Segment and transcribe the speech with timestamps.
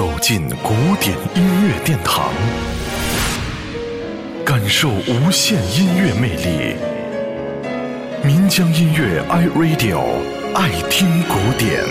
[0.00, 2.32] 走进古典音乐殿堂，
[4.46, 6.74] 感受无限音乐魅力。
[8.24, 10.00] 民江音乐 iRadio
[10.54, 11.84] 爱听古典。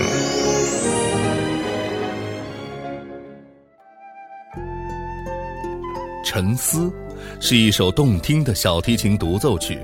[6.26, 6.91] 沉思
[7.39, 9.78] 是一首动听的小提琴独奏曲，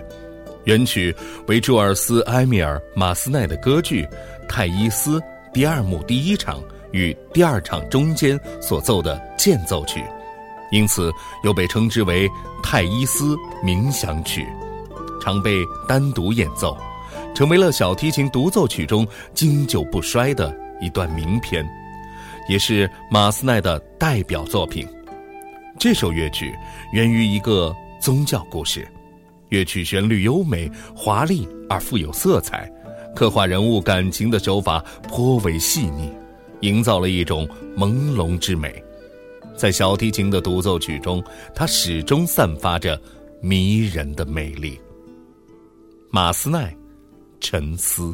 [0.64, 1.16] 原曲
[1.46, 4.04] 为朱尔斯·埃米尔·马斯奈的歌剧
[4.50, 5.20] 《泰伊斯》
[5.54, 6.60] 第二幕第一场
[6.96, 10.01] 与第二场中间所奏的间奏曲，
[10.71, 11.11] 因此
[11.43, 12.28] 又被称之为
[12.64, 14.47] 《泰伊斯冥想曲》，
[15.21, 16.78] 常被单独演奏，
[17.36, 21.68] 成为了小提琴独奏曲中经久不衰的一段名篇，
[22.47, 24.87] 也是马斯奈的代表作品。
[25.78, 26.56] 这首乐曲
[26.93, 28.87] 源于一个宗教故事，
[29.50, 32.72] 乐曲旋律优美、华丽而富有色彩，
[33.14, 36.09] 刻画人物感情的手法颇为细腻，
[36.66, 37.47] 营造了一种
[37.78, 38.83] 朦胧之美。
[39.56, 43.00] 在小提琴的独奏曲中，它始终散发着
[43.42, 44.80] 迷人的魅力。
[46.09, 46.75] 马斯奈，
[47.40, 48.14] 沉思。